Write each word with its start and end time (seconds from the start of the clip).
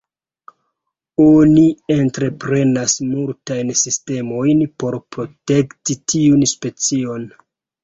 Oni 1.25 1.65
entreprenas 1.95 2.97
multajn 3.11 3.71
sistemojn 3.83 4.65
por 4.85 4.99
protekti 5.19 6.01
tiun 6.15 6.45
specion. 6.57 7.33